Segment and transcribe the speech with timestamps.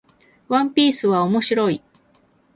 [0.47, 1.83] ワンピースは面白い